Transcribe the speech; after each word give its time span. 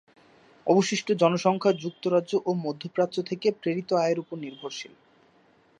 অবশিষ্ট 0.67 1.07
জনসংখ্যা 1.13 1.71
যুক্তরাজ্য 1.83 2.31
ও 2.45 2.51
মধ্যপ্রাচ্য 2.65 3.17
থেকে 3.23 3.47
প্রেরিত 3.61 3.89
আয়ের 3.95 4.17
উপর 4.19 4.35
নির্ভরশীল। 4.37 4.93